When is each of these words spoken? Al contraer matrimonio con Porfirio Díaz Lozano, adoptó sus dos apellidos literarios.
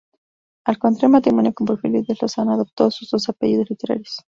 Al 0.65 0.79
contraer 0.79 1.11
matrimonio 1.11 1.53
con 1.53 1.67
Porfirio 1.67 2.01
Díaz 2.01 2.19
Lozano, 2.23 2.53
adoptó 2.53 2.89
sus 2.89 3.11
dos 3.11 3.29
apellidos 3.29 3.69
literarios. 3.69 4.17